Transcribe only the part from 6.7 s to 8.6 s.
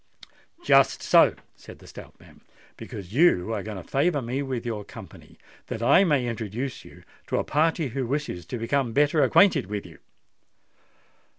you to a party who wishes to